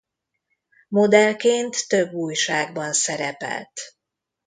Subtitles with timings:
[0.87, 3.71] Modellként több újságban szerepelt.